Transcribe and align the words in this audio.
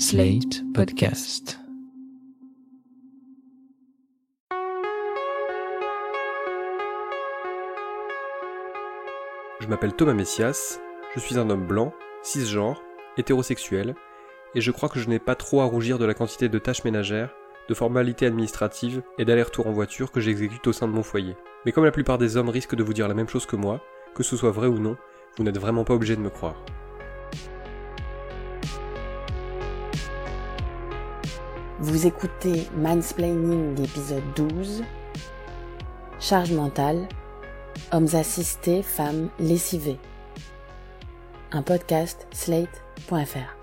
Slate 0.00 0.62
Podcast. 0.74 1.58
Je 9.58 9.66
m'appelle 9.66 9.94
Thomas 9.94 10.12
Messias, 10.14 10.78
je 11.16 11.18
suis 11.18 11.36
un 11.36 11.50
homme 11.50 11.66
blanc, 11.66 11.92
cisgenre, 12.22 12.80
hétérosexuel, 13.16 13.96
et 14.54 14.60
je 14.60 14.70
crois 14.70 14.88
que 14.88 15.00
je 15.00 15.08
n'ai 15.08 15.18
pas 15.18 15.34
trop 15.34 15.62
à 15.62 15.64
rougir 15.64 15.98
de 15.98 16.04
la 16.04 16.14
quantité 16.14 16.48
de 16.48 16.60
tâches 16.60 16.84
ménagères, 16.84 17.34
de 17.68 17.74
formalités 17.74 18.26
administratives 18.26 19.02
et 19.18 19.24
d'allers-retours 19.24 19.66
en 19.66 19.72
voiture 19.72 20.12
que 20.12 20.20
j'exécute 20.20 20.68
au 20.68 20.72
sein 20.72 20.86
de 20.86 20.92
mon 20.92 21.02
foyer. 21.02 21.36
Mais 21.66 21.72
comme 21.72 21.84
la 21.84 21.90
plupart 21.90 22.18
des 22.18 22.36
hommes 22.36 22.50
risquent 22.50 22.76
de 22.76 22.84
vous 22.84 22.94
dire 22.94 23.08
la 23.08 23.14
même 23.14 23.28
chose 23.28 23.46
que 23.46 23.56
moi, 23.56 23.80
que 24.14 24.22
ce 24.22 24.36
soit 24.36 24.52
vrai 24.52 24.68
ou 24.68 24.78
non, 24.78 24.96
vous 25.36 25.42
n'êtes 25.42 25.58
vraiment 25.58 25.82
pas 25.82 25.94
obligé 25.94 26.14
de 26.14 26.22
me 26.22 26.30
croire. 26.30 26.54
Vous 31.80 32.08
écoutez 32.08 32.66
Mansplaining 32.76 33.80
épisode 33.80 34.24
12. 34.34 34.82
Charge 36.18 36.50
mentale. 36.50 37.06
Hommes 37.92 38.08
assistés, 38.14 38.82
femmes 38.82 39.28
lessivées. 39.38 39.98
Un 41.52 41.62
podcast 41.62 42.26
slate.fr. 42.32 43.56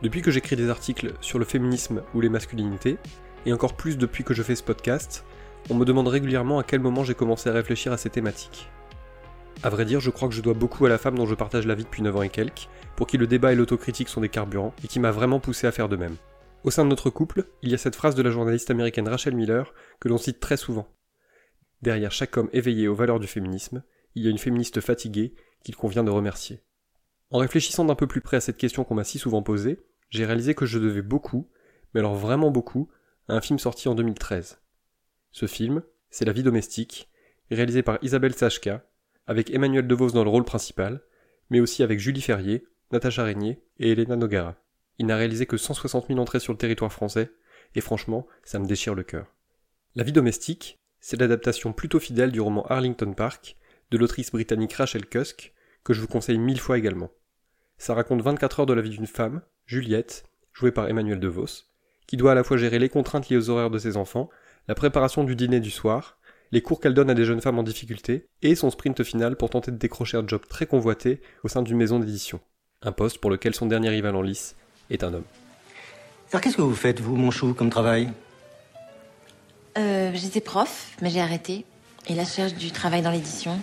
Depuis 0.00 0.22
que 0.22 0.30
j'écris 0.30 0.56
des 0.56 0.70
articles 0.70 1.12
sur 1.20 1.38
le 1.38 1.44
féminisme 1.44 2.02
ou 2.14 2.22
les 2.22 2.30
masculinités, 2.30 2.96
et 3.44 3.52
encore 3.52 3.74
plus 3.74 3.98
depuis 3.98 4.24
que 4.24 4.32
je 4.32 4.42
fais 4.42 4.56
ce 4.56 4.62
podcast, 4.62 5.26
on 5.68 5.74
me 5.74 5.84
demande 5.84 6.08
régulièrement 6.08 6.58
à 6.58 6.64
quel 6.64 6.80
moment 6.80 7.04
j'ai 7.04 7.14
commencé 7.14 7.50
à 7.50 7.52
réfléchir 7.52 7.92
à 7.92 7.98
ces 7.98 8.08
thématiques. 8.08 8.70
À 9.62 9.68
vrai 9.68 9.84
dire, 9.84 10.00
je 10.00 10.08
crois 10.08 10.28
que 10.28 10.34
je 10.34 10.40
dois 10.40 10.54
beaucoup 10.54 10.86
à 10.86 10.88
la 10.88 10.96
femme 10.96 11.18
dont 11.18 11.26
je 11.26 11.34
partage 11.34 11.66
la 11.66 11.74
vie 11.74 11.84
depuis 11.84 12.00
9 12.00 12.16
ans 12.16 12.22
et 12.22 12.30
quelques, 12.30 12.70
pour 12.96 13.06
qui 13.06 13.18
le 13.18 13.26
débat 13.26 13.52
et 13.52 13.54
l'autocritique 13.54 14.08
sont 14.08 14.22
des 14.22 14.30
carburants, 14.30 14.72
et 14.82 14.88
qui 14.88 14.98
m'a 14.98 15.10
vraiment 15.10 15.40
poussé 15.40 15.66
à 15.66 15.70
faire 15.70 15.90
de 15.90 15.96
même. 15.96 16.16
Au 16.64 16.70
sein 16.70 16.84
de 16.84 16.88
notre 16.88 17.10
couple, 17.10 17.44
il 17.62 17.70
y 17.70 17.74
a 17.74 17.78
cette 17.78 17.94
phrase 17.94 18.14
de 18.14 18.22
la 18.22 18.30
journaliste 18.30 18.70
américaine 18.70 19.06
Rachel 19.06 19.36
Miller 19.36 19.74
que 20.00 20.08
l'on 20.08 20.16
cite 20.16 20.40
très 20.40 20.56
souvent. 20.56 20.88
Derrière 21.82 22.10
chaque 22.10 22.38
homme 22.38 22.48
éveillé 22.54 22.88
aux 22.88 22.94
valeurs 22.94 23.20
du 23.20 23.26
féminisme, 23.26 23.84
il 24.14 24.24
y 24.24 24.28
a 24.28 24.30
une 24.30 24.38
féministe 24.38 24.80
fatiguée 24.80 25.34
qu'il 25.62 25.76
convient 25.76 26.04
de 26.04 26.10
remercier. 26.10 26.62
En 27.30 27.38
réfléchissant 27.38 27.84
d'un 27.84 27.94
peu 27.94 28.06
plus 28.06 28.22
près 28.22 28.38
à 28.38 28.40
cette 28.40 28.56
question 28.56 28.82
qu'on 28.82 28.94
m'a 28.94 29.04
si 29.04 29.18
souvent 29.18 29.42
posée, 29.42 29.84
j'ai 30.08 30.24
réalisé 30.24 30.54
que 30.54 30.64
je 30.64 30.78
devais 30.78 31.02
beaucoup, 31.02 31.50
mais 31.92 32.00
alors 32.00 32.14
vraiment 32.14 32.50
beaucoup, 32.50 32.88
à 33.28 33.34
un 33.34 33.42
film 33.42 33.58
sorti 33.58 33.90
en 33.90 33.94
2013. 33.94 34.58
Ce 35.32 35.46
film, 35.46 35.82
c'est 36.08 36.24
La 36.24 36.32
vie 36.32 36.42
domestique, 36.42 37.10
réalisé 37.50 37.82
par 37.82 37.98
Isabelle 38.00 38.34
Sachka, 38.34 38.86
avec 39.26 39.50
Emmanuel 39.50 39.86
DeVos 39.86 40.12
dans 40.12 40.24
le 40.24 40.30
rôle 40.30 40.44
principal, 40.44 41.02
mais 41.50 41.60
aussi 41.60 41.82
avec 41.82 41.98
Julie 41.98 42.22
Ferrier, 42.22 42.66
Natacha 42.90 43.22
Régnier 43.22 43.62
et 43.78 43.92
Elena 43.92 44.16
Nogara. 44.16 44.56
Il 44.98 45.06
n'a 45.06 45.16
réalisé 45.16 45.46
que 45.46 45.56
160 45.56 46.08
000 46.08 46.18
entrées 46.18 46.40
sur 46.40 46.52
le 46.52 46.58
territoire 46.58 46.92
français, 46.92 47.32
et 47.74 47.80
franchement, 47.80 48.26
ça 48.44 48.58
me 48.58 48.66
déchire 48.66 48.94
le 48.94 49.02
cœur. 49.02 49.26
La 49.94 50.04
vie 50.04 50.12
domestique, 50.12 50.80
c'est 51.00 51.20
l'adaptation 51.20 51.72
plutôt 51.72 52.00
fidèle 52.00 52.32
du 52.32 52.40
roman 52.40 52.64
Arlington 52.66 53.12
Park, 53.12 53.56
de 53.90 53.98
l'autrice 53.98 54.30
britannique 54.30 54.72
Rachel 54.72 55.06
Cusk, 55.06 55.52
que 55.82 55.92
je 55.92 56.00
vous 56.00 56.06
conseille 56.06 56.38
mille 56.38 56.60
fois 56.60 56.78
également. 56.78 57.10
Ça 57.78 57.94
raconte 57.94 58.22
24 58.22 58.60
heures 58.60 58.66
de 58.66 58.72
la 58.72 58.82
vie 58.82 58.90
d'une 58.90 59.06
femme, 59.06 59.42
Juliette, 59.66 60.24
jouée 60.52 60.72
par 60.72 60.88
Emmanuel 60.88 61.20
DeVos, 61.20 61.64
qui 62.06 62.16
doit 62.16 62.32
à 62.32 62.34
la 62.34 62.44
fois 62.44 62.56
gérer 62.56 62.78
les 62.78 62.88
contraintes 62.88 63.28
liées 63.28 63.36
aux 63.36 63.50
horaires 63.50 63.70
de 63.70 63.78
ses 63.78 63.96
enfants, 63.96 64.30
la 64.68 64.74
préparation 64.74 65.24
du 65.24 65.36
dîner 65.36 65.60
du 65.60 65.70
soir, 65.70 66.18
les 66.52 66.62
cours 66.62 66.80
qu'elle 66.80 66.94
donne 66.94 67.10
à 67.10 67.14
des 67.14 67.24
jeunes 67.24 67.40
femmes 67.40 67.58
en 67.58 67.64
difficulté, 67.64 68.28
et 68.42 68.54
son 68.54 68.70
sprint 68.70 69.02
final 69.02 69.36
pour 69.36 69.50
tenter 69.50 69.72
de 69.72 69.76
décrocher 69.76 70.16
un 70.16 70.26
job 70.26 70.42
très 70.48 70.66
convoité 70.66 71.20
au 71.42 71.48
sein 71.48 71.62
d'une 71.62 71.76
maison 71.76 71.98
d'édition. 71.98 72.40
Un 72.82 72.92
poste 72.92 73.18
pour 73.18 73.30
lequel 73.30 73.54
son 73.54 73.66
dernier 73.66 73.88
rival 73.88 74.14
en 74.14 74.22
lice 74.22 74.56
est 74.90 75.04
un 75.04 75.14
homme. 75.14 75.24
Alors 76.32 76.40
qu'est-ce 76.40 76.56
que 76.56 76.62
vous 76.62 76.74
faites, 76.74 77.00
vous, 77.00 77.16
mon 77.16 77.30
chou, 77.30 77.54
comme 77.54 77.70
travail? 77.70 78.10
Euh, 79.78 80.10
j'étais 80.14 80.40
prof, 80.40 80.92
mais 81.00 81.10
j'ai 81.10 81.20
arrêté. 81.20 81.64
Et 82.06 82.14
là, 82.14 82.24
je 82.24 82.30
cherche 82.30 82.54
du 82.54 82.70
travail 82.70 83.02
dans 83.02 83.10
l'édition. 83.10 83.58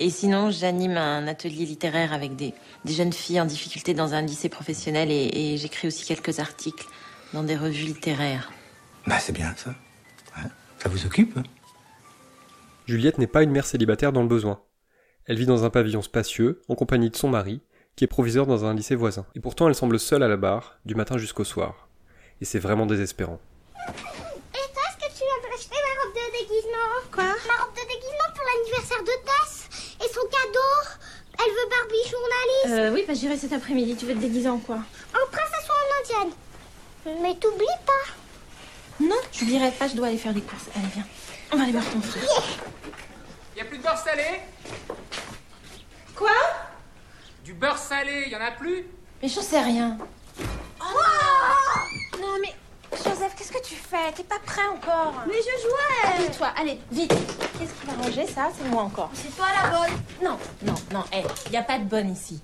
Et 0.00 0.10
sinon, 0.10 0.50
j'anime 0.50 0.96
un 0.96 1.26
atelier 1.26 1.64
littéraire 1.64 2.12
avec 2.12 2.36
des, 2.36 2.54
des 2.84 2.92
jeunes 2.92 3.12
filles 3.12 3.40
en 3.40 3.46
difficulté 3.46 3.94
dans 3.94 4.14
un 4.14 4.22
lycée 4.22 4.48
professionnel 4.48 5.10
et, 5.10 5.30
et 5.34 5.56
j'écris 5.56 5.88
aussi 5.88 6.04
quelques 6.04 6.38
articles 6.38 6.86
dans 7.32 7.42
des 7.42 7.56
revues 7.56 7.84
littéraires. 7.84 8.52
Bah 9.06 9.18
c'est 9.18 9.32
bien 9.32 9.52
ça. 9.56 9.70
Ouais. 10.36 10.48
Ça 10.78 10.88
vous 10.88 11.04
occupe? 11.04 11.38
Juliette 12.86 13.18
n'est 13.18 13.26
pas 13.26 13.42
une 13.42 13.50
mère 13.50 13.66
célibataire 13.66 14.12
dans 14.12 14.22
le 14.22 14.28
besoin. 14.28 14.60
Elle 15.26 15.36
vit 15.36 15.46
dans 15.46 15.64
un 15.64 15.70
pavillon 15.70 16.00
spacieux, 16.00 16.62
en 16.68 16.74
compagnie 16.74 17.10
de 17.10 17.16
son 17.16 17.28
mari, 17.28 17.60
qui 17.98 18.04
est 18.04 18.06
proviseur 18.06 18.46
dans 18.46 18.64
un 18.64 18.74
lycée 18.74 18.94
voisin. 18.94 19.26
Et 19.34 19.40
pourtant, 19.40 19.66
elle 19.66 19.74
semble 19.74 19.98
seule 19.98 20.22
à 20.22 20.28
la 20.28 20.36
barre, 20.36 20.76
du 20.84 20.94
matin 20.94 21.18
jusqu'au 21.18 21.42
soir. 21.42 21.88
Et 22.40 22.44
c'est 22.44 22.60
vraiment 22.60 22.86
désespérant. 22.86 23.40
Et 23.88 23.90
toi, 24.72 24.82
est-ce 24.86 25.04
que 25.04 25.18
tu 25.18 25.24
as 25.24 25.52
acheté 25.52 25.74
ma 25.74 26.02
robe 26.04 26.14
de 26.14 26.38
déguisement? 26.38 27.10
Quoi? 27.10 27.24
Ma 27.24 27.64
robe 27.64 27.74
de 27.74 27.80
déguisement 27.80 28.30
pour 28.36 28.44
l'anniversaire 28.46 29.00
de 29.02 29.10
Tess 29.26 29.68
Et 30.00 30.14
son 30.14 30.20
cadeau? 30.28 31.00
Elle 31.40 31.50
veut 31.50 31.68
Barbie 31.70 32.08
journaliste? 32.08 32.86
Euh, 32.88 32.94
oui, 32.94 33.04
bah 33.04 33.14
j'irai 33.14 33.36
cet 33.36 33.52
après-midi. 33.52 33.96
Tu 33.96 34.06
veux 34.06 34.14
te 34.14 34.20
déguiser 34.20 34.48
en 34.48 34.58
quoi? 34.58 34.76
En 34.76 35.30
princesse 35.32 35.68
ou 35.68 35.72
en 35.72 36.20
indienne 36.28 36.34
Mais 37.20 37.34
t'oublies 37.34 37.66
pas 37.84 39.04
Non, 39.04 39.18
j'oublierai 39.32 39.72
pas, 39.72 39.88
je 39.88 39.96
dois 39.96 40.06
aller 40.06 40.18
faire 40.18 40.34
des 40.34 40.42
courses. 40.42 40.68
Allez, 40.76 40.86
viens. 40.94 41.06
On 41.50 41.56
va 41.56 41.64
aller 41.64 41.72
voir 41.72 41.84
ton 41.84 42.00
frère. 42.00 42.22
Y 43.56 43.60
a 43.60 43.64
plus 43.64 43.78
de 43.78 43.82
beurre 43.82 43.98
salé? 43.98 44.40
Quoi? 46.14 46.30
Du 47.48 47.54
beurre 47.54 47.78
salé, 47.78 48.28
y 48.28 48.36
en 48.36 48.42
a 48.42 48.50
plus 48.50 48.84
Mais 49.22 49.28
j'en 49.28 49.40
sais 49.40 49.62
rien. 49.62 49.96
Oh 50.82 52.18
non 52.20 52.36
mais, 52.42 52.54
Joseph, 52.92 53.34
qu'est-ce 53.38 53.52
que 53.52 53.66
tu 53.66 53.74
fais? 53.74 54.12
T'es 54.14 54.22
pas 54.22 54.38
prêt 54.44 54.66
encore 54.66 55.14
Mais 55.26 55.32
je 55.32 55.62
jouais 55.62 56.12
Allez, 56.12 56.36
toi, 56.36 56.48
allez, 56.58 56.78
vite. 56.92 57.08
Qu'est-ce 57.08 57.72
qui 57.72 57.86
va 57.86 57.94
ranger 57.94 58.26
ça? 58.26 58.50
C'est 58.54 58.68
moi 58.68 58.82
encore. 58.82 59.10
C'est 59.14 59.34
toi 59.34 59.46
la 59.62 59.70
bonne 59.70 59.98
Non, 60.22 60.36
non, 60.62 60.74
non, 60.92 61.04
hé, 61.10 61.24
y 61.50 61.56
a 61.56 61.62
pas 61.62 61.78
de 61.78 61.84
bonne 61.84 62.10
ici. 62.10 62.42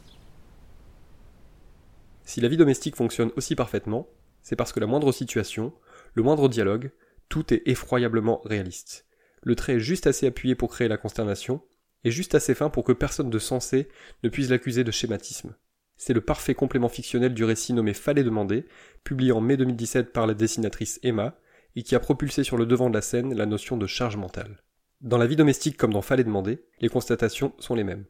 Si 2.25 2.41
la 2.41 2.49
vie 2.49 2.57
domestique 2.57 2.97
fonctionne 2.97 3.31
aussi 3.37 3.55
parfaitement, 3.55 4.09
c'est 4.41 4.57
parce 4.57 4.73
que 4.73 4.81
la 4.81 4.87
moindre 4.87 5.13
situation, 5.13 5.75
le 6.15 6.23
moindre 6.23 6.49
dialogue, 6.49 6.93
tout 7.29 7.53
est 7.53 7.61
effroyablement 7.67 8.41
réaliste. 8.47 9.05
Le 9.43 9.55
trait 9.55 9.75
est 9.75 9.81
juste 9.81 10.07
assez 10.07 10.27
appuyé 10.27 10.55
pour 10.55 10.71
créer 10.71 10.89
la 10.89 10.97
consternation, 10.97 11.61
et 12.05 12.11
juste 12.11 12.35
assez 12.35 12.55
fin 12.55 12.71
pour 12.71 12.85
que 12.85 12.93
personne 12.93 13.31
de 13.31 13.39
sensé 13.39 13.89
ne 14.23 14.29
puisse 14.29 14.51
l'accuser 14.51 14.85
de 14.85 14.91
schématisme. 14.91 15.55
C'est 15.97 16.13
le 16.13 16.21
parfait 16.21 16.55
complément 16.55 16.89
fictionnel 16.89 17.35
du 17.35 17.45
récit 17.45 17.73
nommé 17.73 17.95
Fallait 17.95 18.25
demander, 18.25 18.67
publié 19.05 19.33
en 19.33 19.41
mai 19.41 19.57
2017 19.57 20.13
par 20.13 20.27
la 20.27 20.35
dessinatrice 20.35 21.01
Emma, 21.03 21.39
et 21.77 21.83
qui 21.83 21.95
a 21.95 22.01
propulsé 22.01 22.45
sur 22.45 22.57
le 22.57 22.67
devant 22.67 22.89
de 22.89 22.95
la 22.95 23.03
scène 23.03 23.35
la 23.35 23.47
notion 23.47 23.77
de 23.77 23.87
charge 23.87 24.17
mentale. 24.17 24.63
Dans 25.01 25.19
la 25.19 25.27
vie 25.27 25.37
domestique 25.37 25.77
comme 25.77 25.93
dans 25.93 26.03
Fallait 26.03 26.25
demander, 26.25 26.65
les 26.81 26.89
constatations 26.89 27.53
sont 27.59 27.75
les 27.75 27.85
mêmes. 27.85 28.05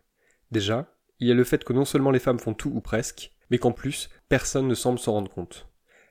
Déjà, 0.50 0.94
il 1.20 1.28
y 1.28 1.30
a 1.30 1.34
le 1.34 1.44
fait 1.44 1.64
que 1.64 1.72
non 1.72 1.84
seulement 1.84 2.10
les 2.10 2.18
femmes 2.18 2.38
font 2.38 2.54
tout 2.54 2.70
ou 2.74 2.80
presque, 2.80 3.32
mais 3.50 3.58
qu'en 3.58 3.72
plus, 3.72 4.10
personne 4.28 4.68
ne 4.68 4.74
semble 4.74 4.98
s'en 4.98 5.12
rendre 5.12 5.30
compte. 5.30 5.68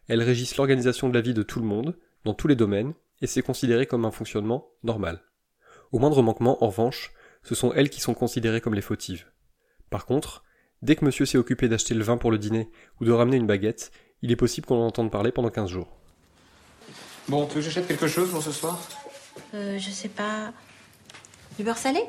Elles 0.08 0.24
régissent 0.24 0.58
l'organisation 0.58 1.10
de 1.10 1.14
la 1.14 1.22
vie 1.22 1.34
de 1.34 1.44
tout 1.44 1.60
le 1.60 1.66
monde, 1.66 1.98
dans 2.26 2.34
tous 2.34 2.48
les 2.48 2.56
domaines, 2.56 2.94
et 3.22 3.28
c'est 3.28 3.42
considéré 3.42 3.86
comme 3.86 4.06
un 4.06 4.12
fonctionnement 4.12 4.72
normal. 4.84 5.22
Au 5.92 6.00
moindre 6.00 6.22
manquement, 6.22 6.64
en 6.64 6.68
revanche, 6.68 7.14
ce 7.44 7.56
sont 7.56 7.74
elles 7.74 7.90
qui 7.90 8.00
sont 8.02 8.14
considérées 8.14 8.62
comme 8.62 8.74
les 8.74 8.82
fautives. 8.82 9.26
Par 9.90 10.06
contre, 10.06 10.44
dès 10.82 10.96
que 10.96 11.06
monsieur 11.06 11.26
s'est 11.26 11.38
occupé 11.38 11.68
d'acheter 11.68 11.94
le 11.94 12.04
vin 12.04 12.18
pour 12.18 12.32
le 12.32 12.38
dîner 12.38 12.70
ou 13.00 13.06
de 13.06 13.12
ramener 13.12 13.38
une 13.38 13.48
baguette, 13.48 13.92
il 14.22 14.32
est 14.32 14.36
possible 14.36 14.66
qu'on 14.68 14.82
en 14.82 14.88
entende 14.88 15.12
parler 15.12 15.32
pendant 15.32 15.50
15 15.50 15.70
jours. 15.70 15.98
Bon, 17.28 17.46
tu 17.46 17.56
veux 17.56 17.60
que 17.62 17.66
j'achète 17.66 17.88
quelque 17.88 18.08
chose 18.08 18.30
pour 18.32 18.42
ce 18.44 18.52
soir? 18.52 18.80
Euh, 19.54 19.78
je 19.78 19.90
sais 19.90 20.10
pas. 20.10 20.52
Du 21.58 21.64
beurre 21.64 21.78
salé? 21.78 22.02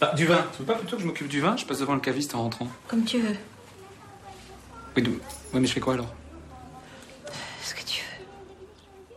Ah, 0.00 0.14
du 0.14 0.26
vin. 0.26 0.46
Tu 0.52 0.58
veux 0.60 0.66
pas 0.66 0.74
plutôt 0.76 0.96
que 0.96 1.02
je 1.02 1.06
m'occupe 1.06 1.28
du 1.28 1.40
vin? 1.40 1.56
Je 1.56 1.64
passe 1.64 1.80
devant 1.80 1.94
le 1.94 2.00
caviste 2.00 2.34
en 2.34 2.42
rentrant. 2.42 2.68
Comme 2.86 3.04
tu 3.04 3.18
veux. 3.20 3.34
Oui, 4.96 5.02
de- 5.02 5.10
ouais, 5.10 5.18
mais 5.60 5.66
je 5.66 5.72
fais 5.72 5.80
quoi 5.80 5.94
alors? 5.94 6.14
Ce 7.62 7.74
que 7.74 7.82
tu 7.82 8.02
veux. 8.02 9.16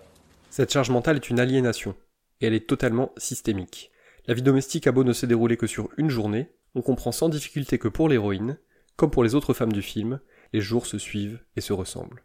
Cette 0.50 0.72
charge 0.74 0.90
mentale 0.90 1.18
est 1.18 1.30
une 1.30 1.40
aliénation, 1.40 1.96
et 2.40 2.48
elle 2.48 2.54
est 2.54 2.68
totalement 2.68 3.12
systémique. 3.18 3.91
La 4.28 4.34
vie 4.34 4.42
domestique 4.42 4.88
a 4.88 4.92
beau 4.92 5.04
ne 5.04 5.14
se 5.14 5.26
dérouler 5.26 5.58
que 5.58 5.68
sur 5.68 5.90
une 5.98 6.10
journée, 6.10 6.52
on 6.76 6.82
comprend 6.82 7.12
sans 7.12 7.30
difficulté 7.30 7.80
que 7.80 7.88
pour 7.88 8.08
l'héroïne, 8.08 8.58
comme 8.96 9.12
pour 9.12 9.24
les 9.24 9.36
autres 9.36 9.54
femmes 9.54 9.74
du 9.74 9.82
film, 9.82 10.20
les 10.54 10.62
jours 10.62 10.86
se 10.86 10.98
suivent 10.98 11.44
et 11.56 11.62
se 11.62 11.74
ressemblent. 11.74 12.24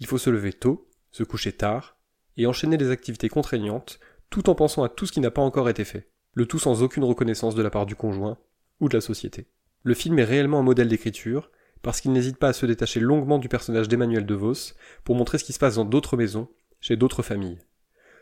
Il 0.00 0.06
faut 0.06 0.18
se 0.18 0.30
lever 0.30 0.52
tôt, 0.52 0.88
se 1.10 1.22
coucher 1.24 1.52
tard, 1.52 1.98
et 2.36 2.46
enchaîner 2.46 2.76
des 2.76 2.90
activités 2.90 3.28
contraignantes, 3.28 4.00
tout 4.30 4.48
en 4.50 4.54
pensant 4.54 4.82
à 4.82 4.88
tout 4.88 5.06
ce 5.06 5.12
qui 5.12 5.20
n'a 5.20 5.30
pas 5.30 5.42
encore 5.42 5.68
été 5.68 5.84
fait, 5.84 6.10
le 6.32 6.46
tout 6.46 6.58
sans 6.58 6.82
aucune 6.82 7.04
reconnaissance 7.04 7.54
de 7.54 7.62
la 7.62 7.70
part 7.70 7.86
du 7.86 7.96
conjoint 7.96 8.38
ou 8.80 8.88
de 8.88 8.96
la 8.96 9.00
société. 9.00 9.46
Le 9.82 9.94
film 9.94 10.18
est 10.18 10.24
réellement 10.24 10.60
un 10.60 10.64
modèle 10.64 10.88
d'écriture, 10.88 11.50
parce 11.82 12.00
qu'il 12.00 12.12
n'hésite 12.12 12.38
pas 12.38 12.48
à 12.48 12.52
se 12.52 12.66
détacher 12.66 13.00
longuement 13.00 13.38
du 13.38 13.48
personnage 13.48 13.88
d'Emmanuel 13.88 14.26
DeVos 14.26 14.74
pour 15.04 15.14
montrer 15.14 15.38
ce 15.38 15.44
qui 15.44 15.52
se 15.52 15.58
passe 15.58 15.76
dans 15.76 15.84
d'autres 15.84 16.16
maisons, 16.16 16.48
chez 16.80 16.96
d'autres 16.96 17.22
familles. 17.22 17.58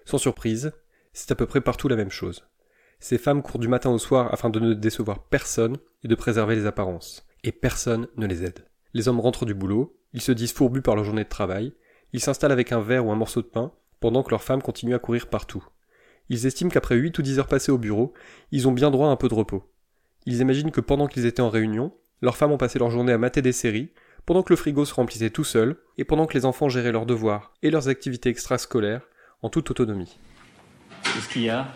Sans 0.05 0.19
surprise, 0.19 0.72
c'est 1.12 1.31
à 1.31 1.34
peu 1.34 1.46
près 1.46 1.61
partout 1.61 1.88
la 1.88 1.96
même 1.96 2.11
chose. 2.11 2.44
Ces 3.04 3.18
femmes 3.18 3.42
courent 3.42 3.60
du 3.60 3.68
matin 3.68 3.90
au 3.90 3.98
soir 3.98 4.32
afin 4.32 4.48
de 4.48 4.58
ne 4.58 4.72
décevoir 4.72 5.24
personne 5.24 5.76
et 6.04 6.08
de 6.08 6.14
préserver 6.14 6.56
les 6.56 6.64
apparences. 6.64 7.26
Et 7.42 7.52
personne 7.52 8.08
ne 8.16 8.26
les 8.26 8.44
aide. 8.44 8.64
Les 8.94 9.08
hommes 9.08 9.20
rentrent 9.20 9.44
du 9.44 9.52
boulot, 9.52 9.94
ils 10.14 10.22
se 10.22 10.32
disent 10.32 10.54
fourbus 10.54 10.80
par 10.80 10.96
leur 10.96 11.04
journée 11.04 11.24
de 11.24 11.28
travail, 11.28 11.74
ils 12.14 12.20
s'installent 12.20 12.50
avec 12.50 12.72
un 12.72 12.80
verre 12.80 13.04
ou 13.04 13.12
un 13.12 13.14
morceau 13.14 13.42
de 13.42 13.46
pain, 13.46 13.72
pendant 14.00 14.22
que 14.22 14.30
leurs 14.30 14.42
femmes 14.42 14.62
continuent 14.62 14.94
à 14.94 14.98
courir 14.98 15.26
partout. 15.26 15.62
Ils 16.30 16.46
estiment 16.46 16.70
qu'après 16.70 16.96
8 16.96 17.18
ou 17.18 17.20
10 17.20 17.40
heures 17.40 17.46
passées 17.46 17.72
au 17.72 17.76
bureau, 17.76 18.14
ils 18.52 18.68
ont 18.68 18.72
bien 18.72 18.90
droit 18.90 19.08
à 19.08 19.10
un 19.10 19.16
peu 19.16 19.28
de 19.28 19.34
repos. 19.34 19.70
Ils 20.24 20.40
imaginent 20.40 20.70
que 20.70 20.80
pendant 20.80 21.06
qu'ils 21.06 21.26
étaient 21.26 21.42
en 21.42 21.50
réunion, 21.50 21.92
leurs 22.22 22.38
femmes 22.38 22.52
ont 22.52 22.56
passé 22.56 22.78
leur 22.78 22.90
journée 22.90 23.12
à 23.12 23.18
mater 23.18 23.42
des 23.42 23.52
séries, 23.52 23.92
pendant 24.24 24.42
que 24.42 24.54
le 24.54 24.56
frigo 24.56 24.86
se 24.86 24.94
remplissait 24.94 25.28
tout 25.28 25.44
seul, 25.44 25.76
et 25.98 26.04
pendant 26.04 26.24
que 26.24 26.38
les 26.38 26.46
enfants 26.46 26.70
géraient 26.70 26.90
leurs 26.90 27.04
devoirs 27.04 27.52
et 27.62 27.70
leurs 27.70 27.88
activités 27.88 28.30
extrascolaires 28.30 29.06
en 29.42 29.50
toute 29.50 29.70
autonomie. 29.70 30.18
Qu'est-ce 31.02 31.28
qu'il 31.28 31.42
y 31.42 31.50
a? 31.50 31.68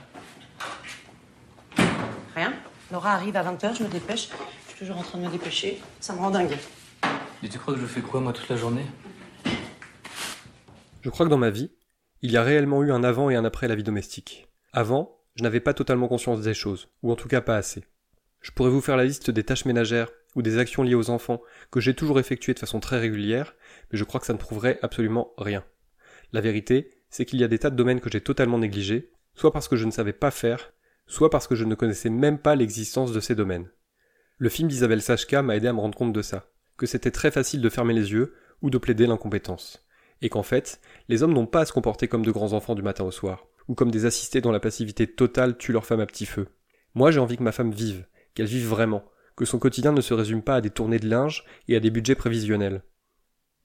Laura 2.91 3.13
arrive 3.13 3.37
à 3.37 3.43
20h, 3.43 3.77
je 3.77 3.83
me 3.83 3.89
dépêche. 3.89 4.31
Je 4.65 4.71
suis 4.71 4.79
toujours 4.79 4.97
en 4.97 5.03
train 5.03 5.19
de 5.19 5.27
me 5.27 5.31
dépêcher. 5.31 5.79
Ça 6.01 6.15
me 6.15 6.21
rend 6.21 6.31
dingue. 6.31 6.57
Et 7.43 7.49
tu 7.51 7.59
crois 7.59 7.75
que 7.75 7.81
je 7.81 7.87
fais 7.87 8.01
quoi, 8.01 8.21
moi, 8.21 8.33
toute 8.33 8.49
la 8.49 8.57
journée? 8.57 8.87
Je 11.03 11.11
crois 11.11 11.27
que 11.27 11.31
dans 11.31 11.37
ma 11.37 11.51
vie, 11.51 11.71
il 12.23 12.33
y 12.33 12.39
a 12.39 12.43
réellement 12.43 12.83
eu 12.83 12.91
un 12.91 13.05
avant 13.05 13.29
et 13.29 13.37
un 13.37 13.45
après 13.45 13.69
la 13.69 13.75
vie 13.75 13.83
domestique. 13.83 14.49
Avant, 14.73 15.21
je 15.35 15.43
n'avais 15.43 15.61
pas 15.61 15.75
totalement 15.75 16.09
conscience 16.09 16.41
des 16.41 16.55
choses, 16.55 16.89
ou 17.03 17.13
en 17.13 17.17
tout 17.17 17.29
cas 17.29 17.43
pas 17.43 17.57
assez. 17.57 17.85
Je 18.41 18.53
pourrais 18.53 18.71
vous 18.71 18.81
faire 18.81 18.97
la 18.97 19.05
liste 19.05 19.31
des 19.31 19.45
tâches 19.45 19.67
ménagères 19.67 20.09
ou 20.35 20.41
des 20.41 20.57
actions 20.57 20.83
liées 20.83 20.95
aux 20.95 21.11
enfants 21.11 21.43
que 21.71 21.81
j'ai 21.81 21.95
toujours 21.95 22.19
effectuées 22.19 22.55
de 22.55 22.59
façon 22.59 22.81
très 22.81 22.99
régulière, 22.99 23.55
mais 23.93 23.99
je 23.99 24.05
crois 24.05 24.19
que 24.19 24.27
ça 24.27 24.33
ne 24.33 24.39
prouverait 24.39 24.79
absolument 24.81 25.33
rien. 25.37 25.63
La 26.33 26.41
vérité, 26.41 26.91
c'est 27.11 27.27
qu'il 27.27 27.39
y 27.39 27.45
a 27.45 27.49
des 27.49 27.59
tas 27.59 27.71
de 27.71 27.77
domaines 27.77 28.01
que 28.01 28.11
j'ai 28.11 28.23
totalement 28.23 28.59
négligés, 28.59 29.13
soit 29.35 29.53
parce 29.53 29.69
que 29.69 29.77
je 29.77 29.85
ne 29.85 29.91
savais 29.91 30.13
pas 30.13 30.31
faire, 30.31 30.73
soit 31.09 31.31
parce 31.31 31.49
que 31.49 31.57
je 31.57 31.65
ne 31.65 31.75
connaissais 31.75 32.11
même 32.11 32.39
pas 32.39 32.55
l'existence 32.55 33.13
de 33.13 33.21
ces 33.21 33.35
domaines. 33.35 33.69
Le 34.37 34.49
film 34.49 34.69
d'Isabelle 34.69 35.03
Sachka 35.03 35.43
m'a 35.43 35.57
aidé 35.57 35.67
à 35.67 35.73
me 35.73 35.81
rendre 35.81 35.99
compte 35.99 36.13
de 36.13 36.23
ça, 36.23 36.51
que 36.77 36.87
c'était 36.87 37.11
très 37.11 37.33
facile 37.33 37.61
de 37.61 37.69
fermer 37.69 37.95
les 37.95 38.13
yeux 38.13 38.35
ou 38.63 38.71
de 38.71 38.79
plaider 38.79 39.07
l'incompétence, 39.07 39.85
et 40.23 40.29
qu'en 40.29 40.43
fait, 40.45 40.81
les 41.09 41.23
hommes 41.23 41.33
n'ont 41.33 41.47
pas 41.47 41.63
à 41.63 41.65
se 41.65 41.73
comporter 41.73 42.07
comme 42.07 42.25
de 42.25 42.31
grands 42.31 42.53
enfants 42.53 42.75
du 42.75 42.83
matin 42.83 43.05
au 43.05 43.11
soir, 43.11 43.47
ou 43.67 43.75
comme 43.75 43.91
des 43.91 44.05
assistés 44.05 44.41
dont 44.41 44.53
la 44.53 44.61
passivité 44.61 45.07
totale 45.07 45.57
tue 45.57 45.73
leur 45.73 45.87
femme 45.87 46.01
à 46.01 46.07
petit 46.07 46.27
feu. 46.27 46.49
Moi 46.95 47.11
j'ai 47.11 47.21
envie 47.21 47.37
que 47.37 47.43
ma 47.43 47.53
femme 47.53 47.73
vive, 47.73 48.07
qu'elle 48.35 48.47
vive 48.47 48.69
vraiment, 48.69 49.05
que 49.37 49.45
son 49.45 49.59
quotidien 49.59 49.93
ne 49.93 50.01
se 50.01 50.15
résume 50.15 50.43
pas 50.43 50.57
à 50.57 50.61
des 50.61 50.71
tournées 50.71 50.99
de 50.99 51.09
linge 51.09 51.45
et 51.69 51.77
à 51.77 51.81
des 51.81 51.91
budgets 51.91 52.15
prévisionnels. 52.15 52.83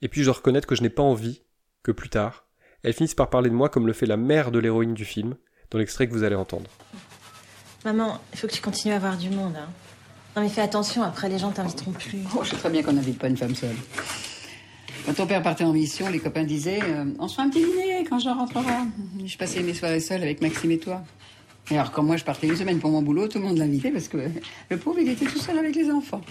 Et 0.02 0.08
puis 0.08 0.24
je 0.24 0.30
reconnaître 0.30 0.68
que 0.68 0.76
je 0.76 0.82
n'ai 0.82 0.90
pas 0.90 1.04
envie 1.04 1.44
que 1.84 1.92
plus 1.92 2.10
tard, 2.10 2.48
elle 2.84 2.94
finisse 2.94 3.16
par 3.16 3.30
parler 3.30 3.50
de 3.50 3.56
moi 3.56 3.70
comme 3.70 3.88
le 3.88 3.94
fait 3.94 4.06
la 4.06 4.18
mère 4.18 4.52
de 4.52 4.60
l'héroïne 4.60 4.94
du 4.94 5.06
film, 5.06 5.36
dans 5.72 5.80
l'extrait 5.80 6.08
que 6.08 6.14
vous 6.14 6.24
allez 6.24 6.36
entendre. 6.36 6.70
Maman, 7.86 8.20
il 8.32 8.40
faut 8.40 8.48
que 8.48 8.54
tu 8.54 8.62
continues 8.62 8.94
à 8.94 8.98
avoir 8.98 9.18
du 9.18 9.30
monde. 9.30 9.56
Hein. 9.58 9.70
Non 10.36 10.42
mais 10.42 10.50
fais 10.50 10.62
attention, 10.62 11.04
après 11.04 11.30
les 11.30 11.38
gens 11.38 11.52
t'inviteront 11.52 11.92
plus. 11.92 12.20
Oh, 12.36 12.44
je 12.44 12.52
sais 12.52 12.56
très 12.56 12.70
bien 12.70 12.82
qu'on 12.82 12.94
n'invite 12.94 13.20
pas 13.20 13.28
une 13.28 13.38
femme 13.38 13.56
seule. 13.56 13.76
Quand 15.06 15.14
ton 15.14 15.28
père 15.28 15.44
partait 15.44 15.66
en 15.66 15.74
mission, 15.74 16.10
les 16.10 16.20
copains 16.20 16.44
disaient 16.44 16.80
euh, 16.82 17.06
On 17.20 17.28
se 17.28 17.36
fait 17.36 17.42
un 17.42 17.50
petit 17.50 17.64
dîner 17.64 18.06
quand 18.10 18.20
je 18.20 18.30
rentrerai. 18.30 18.74
Je 19.26 19.38
passais 19.38 19.62
mes 19.62 19.74
soirées 19.74 20.00
seule 20.00 20.24
avec 20.24 20.42
Maxime 20.42 20.72
et 20.72 20.80
toi. 20.80 21.04
Et 21.72 21.78
alors, 21.78 21.92
quand 21.92 22.04
moi 22.04 22.18
je 22.18 22.24
partais 22.24 22.48
une 22.48 22.56
semaine 22.56 22.80
pour 22.80 22.90
mon 22.90 23.02
boulot, 23.02 23.28
tout 23.28 23.38
le 23.38 23.46
monde 23.46 23.58
l'invitait 23.58 23.92
parce 23.92 24.08
que 24.08 24.18
le 24.70 24.78
pauvre, 24.78 25.00
il 25.00 25.10
était 25.10 25.26
tout 25.26 25.40
seul 25.40 25.58
avec 25.58 25.76
les 25.76 25.92
enfants. 25.92 26.22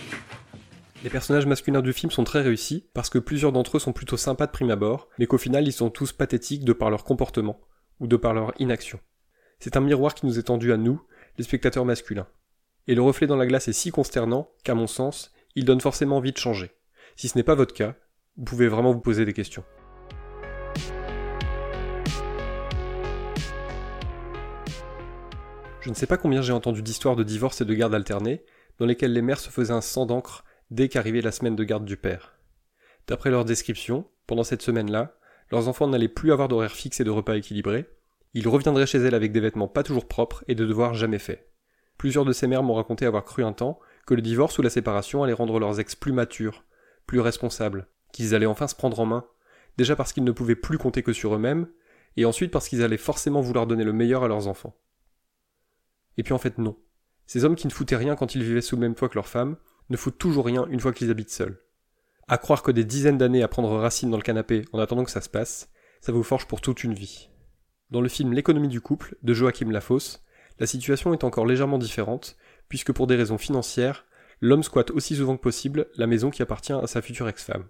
Les 1.04 1.10
personnages 1.10 1.46
masculins 1.46 1.82
du 1.82 1.92
film 1.92 2.10
sont 2.12 2.24
très 2.24 2.42
réussis 2.42 2.86
parce 2.94 3.10
que 3.10 3.18
plusieurs 3.18 3.52
d'entre 3.52 3.76
eux 3.76 3.80
sont 3.80 3.92
plutôt 3.92 4.16
sympas 4.16 4.46
de 4.46 4.52
prime 4.52 4.70
abord, 4.70 5.08
mais 5.18 5.26
qu'au 5.26 5.38
final 5.38 5.66
ils 5.66 5.72
sont 5.72 5.90
tous 5.90 6.12
pathétiques 6.12 6.64
de 6.64 6.72
par 6.72 6.90
leur 6.90 7.02
comportement 7.02 7.60
ou 7.98 8.06
de 8.06 8.16
par 8.16 8.34
leur 8.34 8.52
inaction. 8.60 9.00
C'est 9.58 9.76
un 9.76 9.80
miroir 9.80 10.14
qui 10.14 10.26
nous 10.26 10.38
est 10.38 10.44
tendu 10.44 10.72
à 10.72 10.76
nous, 10.76 11.00
les 11.38 11.44
spectateurs 11.44 11.84
masculins. 11.84 12.28
Et 12.86 12.94
le 12.94 13.02
reflet 13.02 13.26
dans 13.26 13.36
la 13.36 13.46
glace 13.46 13.68
est 13.68 13.72
si 13.72 13.90
consternant 13.90 14.50
qu'à 14.64 14.74
mon 14.74 14.86
sens, 14.86 15.32
il 15.54 15.64
donne 15.64 15.80
forcément 15.80 16.16
envie 16.16 16.32
de 16.32 16.38
changer. 16.38 16.72
Si 17.16 17.28
ce 17.28 17.36
n'est 17.36 17.44
pas 17.44 17.54
votre 17.54 17.74
cas, 17.74 17.94
vous 18.36 18.44
pouvez 18.44 18.68
vraiment 18.68 18.92
vous 18.92 19.00
poser 19.00 19.24
des 19.24 19.32
questions. 19.32 19.64
Je 25.80 25.90
ne 25.90 25.94
sais 25.94 26.06
pas 26.06 26.16
combien 26.16 26.42
j'ai 26.42 26.52
entendu 26.52 26.80
d'histoires 26.82 27.16
de 27.16 27.24
divorce 27.24 27.60
et 27.60 27.64
de 27.64 27.74
garde 27.74 27.94
alternée, 27.94 28.44
dans 28.78 28.86
lesquelles 28.86 29.12
les 29.12 29.22
mères 29.22 29.40
se 29.40 29.50
faisaient 29.50 29.72
un 29.72 29.80
sang 29.80 30.06
d'encre 30.06 30.44
dès 30.70 30.88
qu'arrivait 30.88 31.20
la 31.20 31.32
semaine 31.32 31.56
de 31.56 31.64
garde 31.64 31.84
du 31.84 31.96
père. 31.96 32.38
D'après 33.08 33.30
leur 33.30 33.44
description, 33.44 34.08
pendant 34.26 34.44
cette 34.44 34.62
semaine-là, 34.62 35.16
leurs 35.50 35.68
enfants 35.68 35.88
n'allaient 35.88 36.08
plus 36.08 36.32
avoir 36.32 36.48
d'horaire 36.48 36.72
fixe 36.72 37.00
et 37.00 37.04
de 37.04 37.10
repas 37.10 37.34
équilibrés, 37.34 37.88
ils 38.34 38.48
reviendraient 38.48 38.86
chez 38.86 38.98
elles 38.98 39.14
avec 39.14 39.32
des 39.32 39.40
vêtements 39.40 39.68
pas 39.68 39.82
toujours 39.82 40.08
propres 40.08 40.44
et 40.48 40.54
de 40.54 40.64
devoirs 40.64 40.94
jamais 40.94 41.18
faits. 41.18 41.50
Plusieurs 41.98 42.24
de 42.24 42.32
ces 42.32 42.46
mères 42.46 42.62
m'ont 42.62 42.74
raconté 42.74 43.06
avoir 43.06 43.24
cru 43.24 43.44
un 43.44 43.52
temps 43.52 43.78
que 44.06 44.14
le 44.14 44.22
divorce 44.22 44.58
ou 44.58 44.62
la 44.62 44.70
séparation 44.70 45.22
allait 45.22 45.32
rendre 45.32 45.60
leurs 45.60 45.78
ex 45.78 45.94
plus 45.94 46.12
matures, 46.12 46.64
plus 47.06 47.20
responsables, 47.20 47.86
qu'ils 48.12 48.34
allaient 48.34 48.46
enfin 48.46 48.66
se 48.66 48.74
prendre 48.74 48.98
en 48.98 49.06
main, 49.06 49.26
déjà 49.76 49.96
parce 49.96 50.12
qu'ils 50.12 50.24
ne 50.24 50.32
pouvaient 50.32 50.56
plus 50.56 50.78
compter 50.78 51.02
que 51.02 51.12
sur 51.12 51.34
eux-mêmes, 51.34 51.68
et 52.16 52.24
ensuite 52.24 52.50
parce 52.50 52.68
qu'ils 52.68 52.82
allaient 52.82 52.96
forcément 52.96 53.40
vouloir 53.40 53.66
donner 53.66 53.84
le 53.84 53.92
meilleur 53.92 54.24
à 54.24 54.28
leurs 54.28 54.48
enfants. 54.48 54.76
Et 56.16 56.22
puis 56.22 56.34
en 56.34 56.38
fait 56.38 56.58
non. 56.58 56.76
Ces 57.26 57.44
hommes 57.44 57.56
qui 57.56 57.66
ne 57.66 57.72
foutaient 57.72 57.96
rien 57.96 58.16
quand 58.16 58.34
ils 58.34 58.42
vivaient 58.42 58.60
sous 58.60 58.76
le 58.76 58.80
même 58.80 58.94
toit 58.94 59.08
que 59.08 59.14
leurs 59.14 59.28
femmes, 59.28 59.56
ne 59.90 59.96
foutent 59.96 60.18
toujours 60.18 60.46
rien 60.46 60.66
une 60.70 60.80
fois 60.80 60.92
qu'ils 60.92 61.10
habitent 61.10 61.30
seuls. 61.30 61.60
À 62.28 62.38
croire 62.38 62.62
que 62.62 62.70
des 62.70 62.84
dizaines 62.84 63.18
d'années 63.18 63.42
à 63.42 63.48
prendre 63.48 63.76
racine 63.76 64.10
dans 64.10 64.16
le 64.16 64.22
canapé 64.22 64.64
en 64.72 64.78
attendant 64.78 65.04
que 65.04 65.10
ça 65.10 65.20
se 65.20 65.28
passe, 65.28 65.70
ça 66.00 66.12
vous 66.12 66.22
forge 66.22 66.46
pour 66.46 66.60
toute 66.60 66.84
une 66.84 66.94
vie. 66.94 67.31
Dans 67.92 68.00
le 68.00 68.08
film 68.08 68.32
L'économie 68.32 68.68
du 68.68 68.80
couple 68.80 69.16
de 69.22 69.34
Joachim 69.34 69.70
Lafosse, 69.70 70.22
la 70.58 70.66
situation 70.66 71.12
est 71.12 71.24
encore 71.24 71.44
légèrement 71.44 71.76
différente, 71.76 72.38
puisque 72.70 72.90
pour 72.90 73.06
des 73.06 73.16
raisons 73.16 73.36
financières, 73.36 74.06
l'homme 74.40 74.62
squatte 74.62 74.90
aussi 74.92 75.14
souvent 75.14 75.36
que 75.36 75.42
possible 75.42 75.88
la 75.96 76.06
maison 76.06 76.30
qui 76.30 76.40
appartient 76.40 76.72
à 76.72 76.86
sa 76.86 77.02
future 77.02 77.28
ex-femme. 77.28 77.66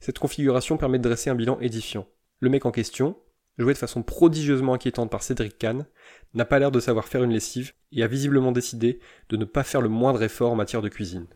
Cette 0.00 0.18
configuration 0.18 0.78
permet 0.78 0.96
de 0.96 1.02
dresser 1.02 1.28
un 1.28 1.34
bilan 1.34 1.60
édifiant. 1.60 2.06
Le 2.40 2.48
mec 2.48 2.64
en 2.64 2.70
question, 2.70 3.18
joué 3.58 3.74
de 3.74 3.78
façon 3.78 4.02
prodigieusement 4.02 4.72
inquiétante 4.72 5.10
par 5.10 5.22
Cédric 5.22 5.58
Kahn, 5.58 5.84
n'a 6.32 6.46
pas 6.46 6.58
l'air 6.58 6.70
de 6.70 6.80
savoir 6.80 7.06
faire 7.06 7.22
une 7.22 7.32
lessive 7.32 7.74
et 7.92 8.02
a 8.02 8.06
visiblement 8.06 8.50
décidé 8.50 8.98
de 9.28 9.36
ne 9.36 9.44
pas 9.44 9.62
faire 9.62 9.82
le 9.82 9.90
moindre 9.90 10.22
effort 10.22 10.52
en 10.52 10.56
matière 10.56 10.80
de 10.80 10.88
cuisine. 10.88 11.26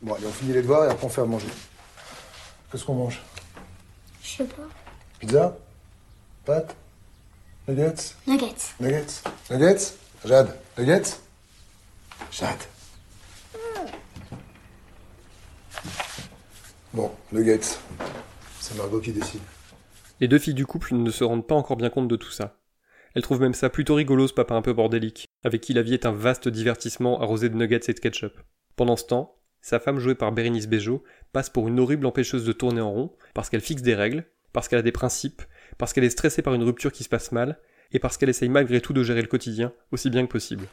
Bon, 0.00 0.14
allez, 0.14 0.26
on 0.26 0.32
finit 0.32 0.54
les 0.54 0.62
devoirs 0.62 0.86
et 0.86 0.90
après 0.90 1.04
on 1.04 1.10
fait 1.10 1.20
à 1.20 1.26
manger. 1.26 1.48
Qu'est-ce 2.72 2.86
qu'on 2.86 2.94
mange? 2.94 3.20
Je 4.22 4.28
sais 4.28 4.44
pas. 4.44 4.66
Pizza? 5.20 5.58
Pâtes? 6.46 6.74
Nuggets? 7.66 8.14
Nuggets. 8.26 8.74
Nuggets? 8.78 9.22
Nuggets? 9.50 9.98
Jade 10.26 10.50
Nuggets? 10.76 11.22
Jade. 12.30 12.58
Bon, 16.92 17.10
Nuggets. 17.32 17.78
C'est 18.60 18.76
Margot 18.76 19.00
qui 19.00 19.12
décide. 19.12 19.40
Les 20.20 20.28
deux 20.28 20.38
filles 20.38 20.52
du 20.52 20.66
couple 20.66 20.94
ne 20.94 21.10
se 21.10 21.24
rendent 21.24 21.46
pas 21.46 21.54
encore 21.54 21.78
bien 21.78 21.88
compte 21.88 22.06
de 22.06 22.16
tout 22.16 22.30
ça. 22.30 22.60
Elles 23.14 23.22
trouvent 23.22 23.40
même 23.40 23.54
ça 23.54 23.70
plutôt 23.70 23.94
rigolo 23.94 24.28
ce 24.28 24.34
papa 24.34 24.54
un 24.54 24.60
peu 24.60 24.74
bordélique, 24.74 25.26
avec 25.42 25.62
qui 25.62 25.72
la 25.72 25.80
vie 25.80 25.94
est 25.94 26.04
un 26.04 26.12
vaste 26.12 26.48
divertissement 26.48 27.22
arrosé 27.22 27.48
de 27.48 27.56
nuggets 27.56 27.88
et 27.88 27.94
de 27.94 28.00
ketchup. 28.00 28.38
Pendant 28.76 28.96
ce 28.96 29.04
temps, 29.04 29.38
sa 29.62 29.80
femme 29.80 30.00
jouée 30.00 30.14
par 30.14 30.32
Bérénice 30.32 30.68
Bejo 30.68 31.02
passe 31.32 31.48
pour 31.48 31.66
une 31.68 31.80
horrible 31.80 32.04
empêcheuse 32.04 32.44
de 32.44 32.52
tourner 32.52 32.82
en 32.82 32.92
rond, 32.92 33.16
parce 33.32 33.48
qu'elle 33.48 33.62
fixe 33.62 33.80
des 33.80 33.94
règles, 33.94 34.26
parce 34.52 34.68
qu'elle 34.68 34.80
a 34.80 34.82
des 34.82 34.92
principes, 34.92 35.42
parce 35.78 35.92
qu'elle 35.92 36.04
est 36.04 36.10
stressée 36.10 36.42
par 36.42 36.54
une 36.54 36.62
rupture 36.62 36.92
qui 36.92 37.04
se 37.04 37.08
passe 37.08 37.32
mal, 37.32 37.58
et 37.92 37.98
parce 37.98 38.16
qu'elle 38.16 38.28
essaye 38.28 38.48
malgré 38.48 38.80
tout 38.80 38.92
de 38.92 39.02
gérer 39.02 39.22
le 39.22 39.28
quotidien 39.28 39.72
aussi 39.92 40.10
bien 40.10 40.26
que 40.26 40.32
possible. 40.32 40.66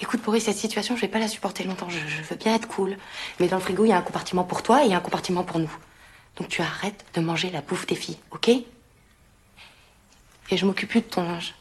Écoute, 0.00 0.22
Boris, 0.22 0.44
cette 0.44 0.56
situation, 0.56 0.96
je 0.96 1.00
vais 1.00 1.08
pas 1.08 1.20
la 1.20 1.28
supporter 1.28 1.64
longtemps. 1.64 1.88
Je, 1.88 1.98
je 1.98 2.22
veux 2.22 2.36
bien 2.36 2.54
être 2.54 2.66
cool. 2.66 2.96
Mais 3.38 3.46
dans 3.46 3.56
le 3.56 3.62
frigo, 3.62 3.84
il 3.84 3.88
y 3.88 3.92
a 3.92 3.96
un 3.96 4.02
compartiment 4.02 4.42
pour 4.42 4.62
toi 4.62 4.82
et 4.82 4.86
il 4.86 4.90
y 4.90 4.94
a 4.94 4.96
un 4.96 5.00
compartiment 5.00 5.44
pour 5.44 5.60
nous. 5.60 5.72
Donc 6.36 6.48
tu 6.48 6.60
arrêtes 6.60 7.04
de 7.14 7.20
manger 7.20 7.50
la 7.50 7.60
bouffe 7.60 7.86
des 7.86 7.94
filles, 7.94 8.18
ok? 8.32 8.48
Et 8.48 10.56
je 10.56 10.66
m'occupe 10.66 10.88
plus 10.88 11.02
de 11.02 11.06
ton 11.06 11.22
linge. 11.22 11.54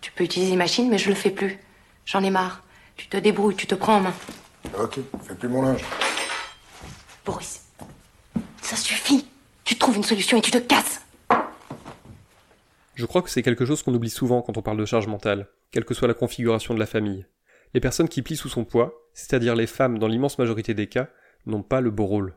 Tu 0.00 0.12
peux 0.12 0.24
utiliser 0.24 0.52
les 0.52 0.56
machines, 0.56 0.88
mais 0.88 0.98
je 0.98 1.08
le 1.08 1.14
fais 1.14 1.30
plus. 1.30 1.58
J'en 2.06 2.22
ai 2.22 2.30
marre. 2.30 2.62
Tu 2.96 3.08
te 3.08 3.16
débrouilles, 3.16 3.56
tu 3.56 3.66
te 3.66 3.74
prends 3.74 3.96
en 3.96 4.00
main. 4.00 4.14
Ok, 4.78 5.00
fais 5.26 5.34
plus 5.34 5.48
mon 5.48 5.62
linge. 5.62 5.82
Boris, 7.24 7.62
ça 8.72 8.78
suffit. 8.78 9.26
Tu 9.64 9.76
trouves 9.76 9.96
une 9.96 10.02
solution 10.02 10.38
et 10.38 10.40
tu 10.40 10.50
te 10.50 10.56
casses. 10.56 11.02
Je 12.94 13.04
crois 13.04 13.20
que 13.20 13.28
c'est 13.28 13.42
quelque 13.42 13.66
chose 13.66 13.82
qu'on 13.82 13.92
oublie 13.92 14.08
souvent 14.08 14.40
quand 14.40 14.56
on 14.56 14.62
parle 14.62 14.78
de 14.78 14.86
charge 14.86 15.06
mentale, 15.06 15.48
quelle 15.70 15.84
que 15.84 15.92
soit 15.92 16.08
la 16.08 16.14
configuration 16.14 16.72
de 16.72 16.78
la 16.78 16.86
famille. 16.86 17.26
Les 17.74 17.80
personnes 17.80 18.08
qui 18.08 18.22
plient 18.22 18.36
sous 18.36 18.48
son 18.48 18.64
poids, 18.64 18.94
c'est-à-dire 19.12 19.56
les 19.56 19.66
femmes 19.66 19.98
dans 19.98 20.08
l'immense 20.08 20.38
majorité 20.38 20.72
des 20.72 20.86
cas, 20.86 21.10
n'ont 21.44 21.62
pas 21.62 21.82
le 21.82 21.90
beau 21.90 22.06
rôle. 22.06 22.34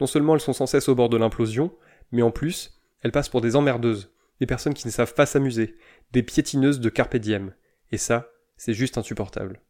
Non 0.00 0.06
seulement 0.06 0.34
elles 0.34 0.40
sont 0.40 0.52
sans 0.52 0.66
cesse 0.66 0.88
au 0.88 0.94
bord 0.94 1.08
de 1.08 1.16
l'implosion, 1.16 1.74
mais 2.12 2.22
en 2.22 2.30
plus, 2.30 2.80
elles 3.02 3.12
passent 3.12 3.28
pour 3.28 3.40
des 3.40 3.56
emmerdeuses, 3.56 4.12
des 4.38 4.46
personnes 4.46 4.74
qui 4.74 4.86
ne 4.86 4.92
savent 4.92 5.14
pas 5.14 5.26
s'amuser, 5.26 5.76
des 6.12 6.22
piétineuses 6.22 6.78
de 6.78 6.88
carpe 6.88 7.16
diem. 7.16 7.52
Et 7.90 7.98
ça, 7.98 8.28
c'est 8.56 8.74
juste 8.74 8.96
insupportable. 8.96 9.60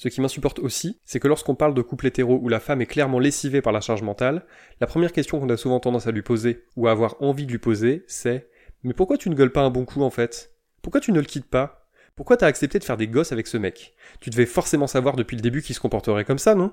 Ce 0.00 0.08
qui 0.08 0.22
m'insupporte 0.22 0.60
aussi, 0.60 0.98
c'est 1.04 1.20
que 1.20 1.28
lorsqu'on 1.28 1.54
parle 1.54 1.74
de 1.74 1.82
couple 1.82 2.06
hétéro 2.06 2.38
où 2.40 2.48
la 2.48 2.58
femme 2.58 2.80
est 2.80 2.86
clairement 2.86 3.18
lessivée 3.18 3.60
par 3.60 3.74
la 3.74 3.82
charge 3.82 4.00
mentale, 4.00 4.46
la 4.80 4.86
première 4.86 5.12
question 5.12 5.38
qu'on 5.38 5.50
a 5.50 5.58
souvent 5.58 5.78
tendance 5.78 6.06
à 6.06 6.10
lui 6.10 6.22
poser, 6.22 6.64
ou 6.74 6.88
à 6.88 6.92
avoir 6.92 7.16
envie 7.20 7.44
de 7.44 7.50
lui 7.50 7.58
poser, 7.58 8.02
c'est 8.06 8.48
Mais 8.82 8.94
pourquoi 8.94 9.18
tu 9.18 9.28
ne 9.28 9.34
gueules 9.34 9.52
pas 9.52 9.60
un 9.60 9.68
bon 9.68 9.84
coup 9.84 10.00
en 10.00 10.08
fait? 10.08 10.54
Pourquoi 10.80 11.02
tu 11.02 11.12
ne 11.12 11.20
le 11.20 11.26
quittes 11.26 11.50
pas? 11.50 11.86
Pourquoi 12.16 12.38
t'as 12.38 12.46
accepté 12.46 12.78
de 12.78 12.84
faire 12.84 12.96
des 12.96 13.08
gosses 13.08 13.32
avec 13.32 13.46
ce 13.46 13.58
mec? 13.58 13.94
Tu 14.22 14.30
devais 14.30 14.46
forcément 14.46 14.86
savoir 14.86 15.16
depuis 15.16 15.36
le 15.36 15.42
début 15.42 15.60
qu'il 15.60 15.74
se 15.74 15.80
comporterait 15.80 16.24
comme 16.24 16.38
ça, 16.38 16.54
non? 16.54 16.72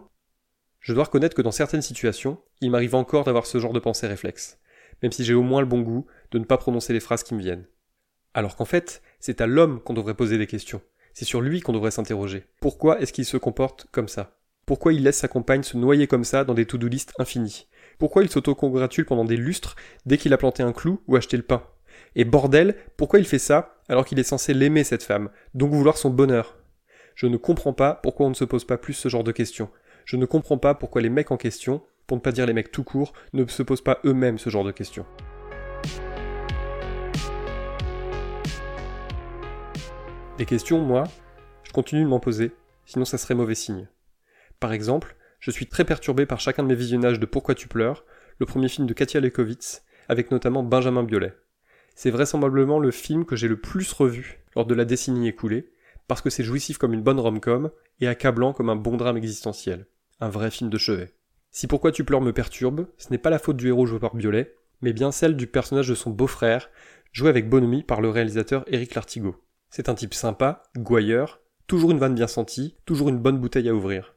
Je 0.80 0.94
dois 0.94 1.04
reconnaître 1.04 1.36
que 1.36 1.42
dans 1.42 1.52
certaines 1.52 1.82
situations, 1.82 2.42
il 2.62 2.72
m'arrive 2.72 2.96
encore 2.96 3.26
d'avoir 3.26 3.46
ce 3.46 3.60
genre 3.60 3.74
de 3.74 3.80
pensée 3.80 4.08
réflexe, 4.08 4.58
même 5.04 5.12
si 5.12 5.26
j'ai 5.26 5.34
au 5.34 5.44
moins 5.44 5.60
le 5.60 5.68
bon 5.68 5.82
goût 5.82 6.08
de 6.32 6.40
ne 6.40 6.46
pas 6.46 6.56
prononcer 6.56 6.94
les 6.94 7.02
phrases 7.02 7.24
qui 7.24 7.36
me 7.36 7.42
viennent. 7.42 7.68
Alors 8.34 8.56
qu'en 8.56 8.64
fait, 8.64 9.02
c'est 9.20 9.42
à 9.42 9.48
l'homme 9.48 9.82
qu'on 9.82 9.94
devrait 9.94 10.16
poser 10.16 10.38
des 10.38 10.48
questions. 10.48 10.82
C'est 11.20 11.26
sur 11.26 11.42
lui 11.42 11.62
qu'on 11.62 11.74
devrait 11.74 11.90
s'interroger. 11.90 12.46
Pourquoi 12.62 13.02
est-ce 13.02 13.12
qu'il 13.12 13.26
se 13.26 13.38
comporte 13.38 13.88
comme 13.92 14.08
ça? 14.08 14.38
Pourquoi 14.68 14.94
il 14.94 15.02
laisse 15.02 15.18
sa 15.18 15.28
compagne 15.28 15.64
se 15.64 15.76
noyer 15.76 16.06
comme 16.06 16.24
ça 16.24 16.44
dans 16.44 16.54
des 16.54 16.68
to-do 16.68 16.88
list 16.88 17.12
infinis 17.18 17.66
Pourquoi 17.98 18.22
il 18.22 18.30
s'auto-congratule 18.30 19.08
pendant 19.08 19.26
des 19.26 19.36
lustres 19.36 19.76
dès 20.06 20.20
qu'il 20.20 20.32
a 20.32 20.38
planté 20.38 20.62
un 20.62 20.74
clou 20.74 21.02
ou 21.08 21.16
acheté 21.16 21.36
le 21.36 21.42
pain? 21.42 21.64
Et 22.16 22.24
bordel, 22.24 22.76
pourquoi 22.98 23.18
il 23.18 23.26
fait 23.26 23.40
ça 23.40 23.80
alors 23.90 24.06
qu'il 24.06 24.20
est 24.20 24.24
censé 24.24 24.54
l'aimer 24.54 24.84
cette 24.84 25.02
femme, 25.02 25.32
donc 25.56 25.72
vouloir 25.72 25.98
son 25.98 26.12
bonheur? 26.12 26.56
Je 27.16 27.26
ne 27.26 27.38
comprends 27.38 27.74
pas 27.74 27.96
pourquoi 27.96 28.28
on 28.28 28.30
ne 28.30 28.36
se 28.36 28.46
pose 28.46 28.66
pas 28.66 28.78
plus 28.78 28.94
ce 28.94 29.10
genre 29.10 29.24
de 29.24 29.32
questions. 29.32 29.72
Je 30.06 30.18
ne 30.18 30.26
comprends 30.28 30.60
pas 30.60 30.76
pourquoi 30.76 31.02
les 31.02 31.10
mecs 31.10 31.32
en 31.32 31.38
question, 31.38 31.82
pour 32.06 32.18
ne 32.18 32.22
pas 32.22 32.32
dire 32.32 32.46
les 32.46 32.54
mecs 32.54 32.72
tout 32.72 32.84
court, 32.84 33.14
ne 33.34 33.44
se 33.48 33.64
posent 33.64 33.82
pas 33.82 34.02
eux-mêmes 34.06 34.38
ce 34.38 34.52
genre 34.52 34.64
de 34.64 34.72
questions. 34.72 35.08
Des 40.38 40.46
questions, 40.46 40.80
moi, 40.80 41.06
je 41.64 41.72
continue 41.72 42.04
de 42.04 42.08
m'en 42.08 42.20
poser, 42.20 42.52
sinon 42.86 43.06
ça 43.06 43.18
serait 43.18 43.34
mauvais 43.34 43.56
signe. 43.56 43.88
Par 44.60 44.72
exemple, 44.72 45.16
je 45.40 45.50
suis 45.50 45.66
très 45.66 45.84
perturbé 45.84 46.28
par 46.28 46.40
chacun 46.40 46.62
de 46.62 46.68
mes 46.68 46.76
visionnages 46.76 47.20
de 47.20 47.26
Pourquoi 47.26 47.56
tu 47.56 47.68
pleures, 47.68 48.06
le 48.38 48.46
premier 48.46 48.70
film 48.70 48.86
de 48.86 48.94
Katia 48.94 49.20
Lekowitz, 49.20 49.84
avec 50.08 50.30
notamment 50.30 50.62
Benjamin 50.62 51.02
Biolay. 51.02 51.34
C'est 51.96 52.12
vraisemblablement 52.12 52.78
le 52.78 52.92
film 52.92 53.26
que 53.26 53.36
j'ai 53.36 53.48
le 53.48 53.60
plus 53.60 53.92
revu 53.92 54.44
lors 54.56 54.68
de 54.68 54.76
la 54.76 54.86
décennie 54.86 55.28
écoulée, 55.28 55.72
parce 56.08 56.22
que 56.22 56.30
c'est 56.30 56.44
jouissif 56.44 56.78
comme 56.78 56.94
une 56.94 57.02
bonne 57.02 57.20
rom-com 57.20 57.72
et 58.00 58.08
accablant 58.08 58.54
comme 58.54 58.70
un 58.70 58.76
bon 58.76 58.96
drame 58.96 59.18
existentiel. 59.18 59.88
Un 60.20 60.30
vrai 60.30 60.52
film 60.52 60.70
de 60.70 60.78
chevet. 60.78 61.16
Si 61.50 61.66
Pourquoi 61.66 61.92
tu 61.92 62.04
pleures 62.04 62.22
me 62.22 62.32
perturbe, 62.32 62.86
ce 62.98 63.10
n'est 63.10 63.18
pas 63.18 63.32
la 63.32 63.40
faute 63.40 63.58
du 63.58 63.70
héros 63.70 63.88
joué 63.88 63.98
par 63.98 64.14
Biolay, 64.14 64.54
mais 64.84 64.94
bien 64.94 65.12
celle 65.12 65.36
du 65.36 65.48
personnage 65.48 65.88
de 65.88 65.96
son 65.96 66.12
beau-frère, 66.12 66.70
joué 67.12 67.30
avec 67.30 67.50
bonhomie 67.50 67.82
par 67.82 68.02
le 68.02 68.10
réalisateur 68.12 68.66
Éric 68.68 68.94
Lartigot. 68.94 69.36
C'est 69.70 69.90
un 69.90 69.96
type 69.96 70.14
sympa, 70.14 70.64
gouailleur, 70.78 71.40
toujours 71.68 71.92
une 71.92 72.00
vanne 72.00 72.16
bien 72.16 72.28
sentie, 72.28 72.76
toujours 72.86 73.10
une 73.10 73.20
bonne 73.20 73.40
bouteille 73.40 73.70
à 73.70 73.76
ouvrir. 73.76 74.16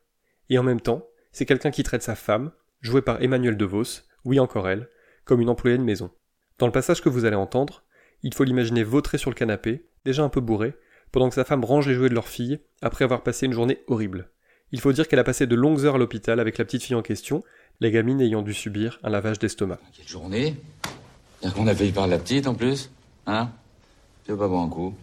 Et 0.48 0.58
en 0.58 0.62
même 0.62 0.80
temps, 0.80 1.06
c'est 1.32 1.46
quelqu'un 1.46 1.70
qui 1.70 1.82
traite 1.82 2.02
sa 2.02 2.14
femme, 2.14 2.52
jouée 2.80 3.02
par 3.02 3.22
Emmanuel 3.22 3.56
DeVos, 3.56 4.02
oui 4.24 4.40
encore 4.40 4.68
elle, 4.68 4.88
comme 5.24 5.40
une 5.40 5.48
employée 5.48 5.78
de 5.78 5.82
maison. 5.82 6.10
Dans 6.58 6.66
le 6.66 6.72
passage 6.72 7.02
que 7.02 7.08
vous 7.08 7.24
allez 7.24 7.36
entendre, 7.36 7.84
il 8.22 8.34
faut 8.34 8.44
l'imaginer 8.44 8.82
vautrer 8.82 9.18
sur 9.18 9.30
le 9.30 9.34
canapé, 9.34 9.86
déjà 10.04 10.22
un 10.22 10.28
peu 10.28 10.40
bourré, 10.40 10.74
pendant 11.12 11.28
que 11.28 11.34
sa 11.34 11.44
femme 11.44 11.64
range 11.64 11.88
les 11.88 11.94
jouets 11.94 12.08
de 12.08 12.14
leur 12.14 12.28
fille, 12.28 12.60
après 12.82 13.04
avoir 13.04 13.22
passé 13.22 13.46
une 13.46 13.52
journée 13.52 13.80
horrible. 13.86 14.30
Il 14.72 14.80
faut 14.80 14.92
dire 14.92 15.08
qu'elle 15.08 15.18
a 15.18 15.24
passé 15.24 15.46
de 15.46 15.56
longues 15.56 15.84
heures 15.84 15.96
à 15.96 15.98
l'hôpital 15.98 16.38
avec 16.38 16.58
la 16.58 16.64
petite 16.64 16.84
fille 16.84 16.94
en 16.94 17.02
question, 17.02 17.42
la 17.80 17.90
gamine 17.90 18.20
ayant 18.20 18.42
dû 18.42 18.54
subir 18.54 19.00
un 19.02 19.10
lavage 19.10 19.38
d'estomac. 19.38 19.78
Quelle 19.96 20.06
journée 20.06 20.56
Dire 21.42 21.54
qu'on 21.54 21.66
a 21.66 21.74
failli 21.74 21.92
par 21.92 22.06
la 22.06 22.18
petite 22.18 22.46
en 22.46 22.54
plus 22.54 22.90
Hein 23.26 23.50
Tu 24.24 24.36
pas 24.36 24.46
boire 24.46 24.62
un 24.62 24.68
coup 24.68 24.94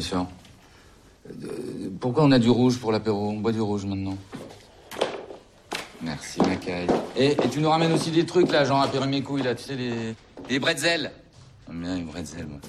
Sûr. 0.00 0.26
Euh, 1.28 1.90
Pourquoi 2.00 2.24
on 2.24 2.32
a 2.32 2.38
du 2.38 2.50
rouge 2.50 2.78
pour 2.78 2.92
l'apéro? 2.92 3.30
On 3.30 3.38
boit 3.40 3.52
du 3.52 3.60
rouge 3.60 3.84
maintenant. 3.84 4.16
Merci, 6.02 6.40
Macaille. 6.40 6.86
Et, 7.16 7.36
tu 7.50 7.60
nous 7.60 7.68
ramènes 7.68 7.92
aussi 7.92 8.10
des 8.10 8.24
trucs 8.24 8.50
là, 8.50 8.64
genre 8.64 8.80
apéro 8.80 9.06
mes 9.06 9.22
couilles 9.22 9.42
là, 9.42 9.54
tu 9.54 9.64
sais, 9.64 9.76
les, 9.76 10.14
les 10.48 10.58
bretzels. 10.58 11.12
Bien 11.68 11.96
les 11.96 12.02
bretzels, 12.02 12.46
moi. 12.46 12.60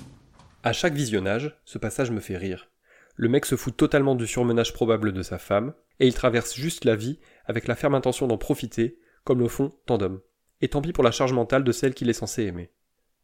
À 0.63 0.73
chaque 0.73 0.93
visionnage, 0.93 1.55
ce 1.65 1.77
passage 1.77 2.11
me 2.11 2.19
fait 2.19 2.37
rire. 2.37 2.69
Le 3.15 3.29
mec 3.29 3.45
se 3.45 3.55
fout 3.55 3.75
totalement 3.75 4.15
du 4.15 4.27
surmenage 4.27 4.73
probable 4.73 5.13
de 5.13 5.21
sa 5.21 5.37
femme, 5.37 5.73
et 5.99 6.07
il 6.07 6.13
traverse 6.13 6.55
juste 6.55 6.85
la 6.85 6.95
vie 6.95 7.19
avec 7.45 7.67
la 7.67 7.75
ferme 7.75 7.95
intention 7.95 8.27
d'en 8.27 8.37
profiter, 8.37 8.99
comme 9.23 9.39
le 9.39 9.47
font 9.47 9.71
tant 9.85 9.97
d'hommes. 9.97 10.21
Et 10.61 10.67
tant 10.67 10.81
pis 10.81 10.93
pour 10.93 11.03
la 11.03 11.11
charge 11.11 11.33
mentale 11.33 11.63
de 11.63 11.71
celle 11.71 11.93
qu'il 11.93 12.09
est 12.09 12.13
censé 12.13 12.43
aimer. 12.43 12.71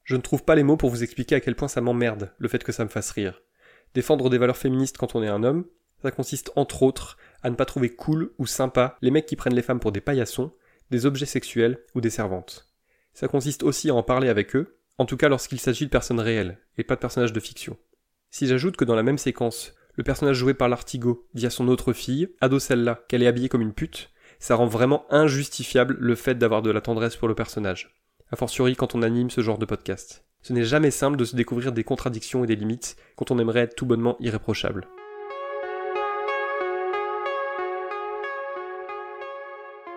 Je 0.08 0.16
ne 0.16 0.22
trouve 0.22 0.46
pas 0.46 0.56
les 0.56 0.64
mots 0.64 0.78
pour 0.78 0.90
vous 0.90 1.04
expliquer 1.04 1.36
à 1.36 1.42
quel 1.42 1.58
point 1.58 1.68
ça 1.68 1.82
m'emmerde, 1.82 2.32
le 2.38 2.48
fait 2.48 2.64
que 2.64 2.72
ça 2.72 2.86
me 2.86 2.90
fasse 2.90 3.12
rire. 3.12 3.42
Défendre 3.94 4.30
des 4.30 4.38
valeurs 4.38 4.56
féministes 4.56 4.98
quand 4.98 5.16
on 5.16 5.22
est 5.22 5.28
un 5.28 5.44
homme, 5.44 5.66
ça 6.02 6.12
consiste 6.12 6.50
entre 6.56 6.84
autres 6.84 7.18
à 7.44 7.50
ne 7.50 7.56
pas 7.56 7.66
trouver 7.66 7.90
cool 7.90 8.32
ou 8.38 8.46
sympa 8.46 8.98
les 9.02 9.12
mecs 9.12 9.26
qui 9.26 9.36
prennent 9.36 9.54
les 9.54 9.62
femmes 9.62 9.82
pour 9.82 9.92
des 9.92 10.00
paillassons, 10.00 10.54
des 10.92 11.06
objets 11.06 11.26
sexuels 11.26 11.84
ou 11.94 12.00
des 12.00 12.10
servantes. 12.10 12.70
Ça 13.14 13.28
consiste 13.28 13.64
aussi 13.64 13.90
à 13.90 13.96
en 13.96 14.02
parler 14.02 14.30
avec 14.30 14.56
eux, 14.56 14.80
en 14.98 15.04
tout 15.04 15.18
cas 15.18 15.28
lorsqu'il 15.28 15.60
s'agit 15.60 15.84
de 15.84 15.92
personnes 15.92 16.22
réelles, 16.22 16.58
et 16.78 16.86
pas 16.86 16.96
de 16.96 17.02
personnages 17.02 17.34
de 17.34 17.42
fiction. 17.42 17.76
Si 18.32 18.48
j'ajoute 18.48 18.78
que 18.78 18.86
dans 18.86 18.96
la 18.96 19.04
même 19.04 19.18
séquence, 19.18 19.76
le 19.96 20.06
personnage 20.06 20.38
joué 20.38 20.54
par 20.54 20.70
l'Artigo 20.70 21.28
dit 21.34 21.48
à 21.48 21.50
son 21.50 21.68
autre 21.68 21.92
fille, 21.92 22.30
ado 22.40 22.60
celle-là, 22.60 23.04
qu'elle 23.10 23.24
est 23.24 23.28
habillée 23.28 23.50
comme 23.50 23.62
une 23.62 23.74
pute, 23.74 24.10
ça 24.40 24.56
rend 24.56 24.68
vraiment 24.68 25.06
injustifiable 25.10 25.98
le 26.00 26.16
fait 26.16 26.36
d'avoir 26.36 26.62
de 26.62 26.72
la 26.72 26.80
tendresse 26.80 27.18
pour 27.18 27.28
le 27.28 27.36
personnage. 27.36 27.97
A 28.32 28.36
fortiori 28.36 28.76
quand 28.76 28.94
on 28.94 29.04
anime 29.04 29.30
ce 29.30 29.42
genre 29.42 29.58
de 29.58 29.66
podcast. 29.66 30.26
Ce 30.42 30.52
n'est 30.52 30.66
jamais 30.66 30.92
simple 30.92 31.18
de 31.18 31.24
se 31.24 31.36
découvrir 31.36 31.72
des 31.72 31.86
contradictions 31.86 32.44
et 32.44 32.48
des 32.48 32.58
limites 32.58 32.98
quand 33.16 33.32
on 33.32 33.40
aimerait 33.40 33.62
être 33.62 33.76
tout 33.76 33.86
bonnement 33.86 34.18
irréprochable. 34.20 34.88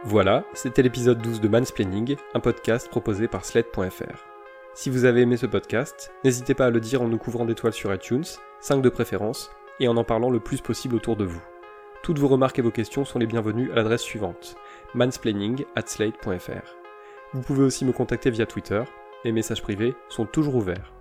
Voilà, 0.04 0.44
c'était 0.54 0.82
l'épisode 0.82 1.20
12 1.20 1.40
de 1.40 1.48
Mansplaining, 1.48 2.16
un 2.34 2.40
podcast 2.40 2.88
proposé 2.88 3.28
par 3.28 3.44
Sled.fr. 3.44 4.24
Si 4.74 4.90
vous 4.90 5.04
avez 5.04 5.22
aimé 5.22 5.36
ce 5.36 5.46
podcast, 5.46 6.12
n'hésitez 6.24 6.54
pas 6.54 6.66
à 6.66 6.70
le 6.70 6.80
dire 6.80 7.02
en 7.02 7.08
nous 7.08 7.18
couvrant 7.18 7.44
d'étoiles 7.44 7.72
sur 7.72 7.92
iTunes, 7.92 8.24
5 8.60 8.80
de 8.80 8.88
préférence, 8.88 9.50
et 9.80 9.88
en 9.88 9.96
en 9.96 10.04
parlant 10.04 10.30
le 10.30 10.40
plus 10.40 10.60
possible 10.60 10.94
autour 10.94 11.16
de 11.16 11.24
vous. 11.24 11.42
Toutes 12.02 12.18
vos 12.18 12.28
remarques 12.28 12.58
et 12.58 12.62
vos 12.62 12.70
questions 12.70 13.04
sont 13.04 13.18
les 13.18 13.26
bienvenues 13.26 13.72
à 13.72 13.74
l'adresse 13.74 14.02
suivante 14.02 14.54
mansplaining 14.94 15.64
at 15.76 15.86
slate.fr. 15.86 16.79
Vous 17.32 17.42
pouvez 17.42 17.62
aussi 17.62 17.84
me 17.84 17.92
contacter 17.92 18.30
via 18.30 18.44
Twitter, 18.44 18.82
les 19.24 19.30
messages 19.30 19.62
privés 19.62 19.94
sont 20.08 20.26
toujours 20.26 20.56
ouverts. 20.56 20.92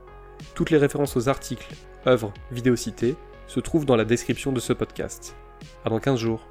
Toutes 0.53 0.69
les 0.69 0.77
références 0.77 1.17
aux 1.17 1.27
articles, 1.27 1.73
œuvres, 2.05 2.31
vidéos 2.51 2.75
citées 2.75 3.15
se 3.47 3.59
trouvent 3.59 3.85
dans 3.85 3.95
la 3.95 4.05
description 4.05 4.51
de 4.51 4.59
ce 4.59 4.73
podcast. 4.73 5.35
À 5.83 5.89
dans 5.89 5.99
15 5.99 6.19
jours. 6.19 6.47